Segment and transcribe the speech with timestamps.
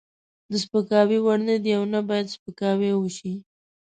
[0.51, 3.33] د سپکاوي وړ نه دی او نه باید سپکاوی وشي.